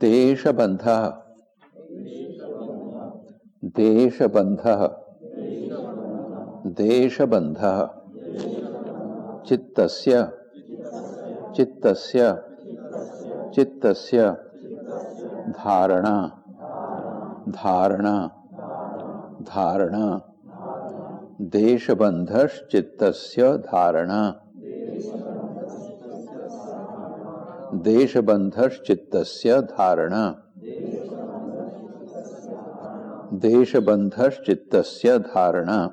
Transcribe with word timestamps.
देशबंध 0.00 1.12
देशबंध 3.64 4.60
देशबंध 6.66 7.58
चित्तस्य। 9.48 10.26
चित्तस्य। 11.56 12.34
चित्तस्य। 13.54 14.34
धारणा। 15.48 16.30
धारणा। 17.48 18.28
धारणा। 19.42 20.18
देशबंधश्चित्तस्य 21.40 23.56
धारणा। 23.56 24.32
देशबंधश्चित्तस्य 27.74 29.60
धारणा। 29.60 30.32
देशबंधश्चित्तस्य 33.32 35.18
धारणा। 35.18 35.88